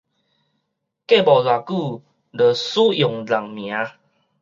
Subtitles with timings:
[0.03, 0.23] 過無偌久就使
[2.97, 3.77] 用人名